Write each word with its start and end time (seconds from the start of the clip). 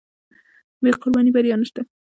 بې 0.83 0.91
قربانۍ 1.01 1.31
بریا 1.35 1.55
نشته. 1.61 1.81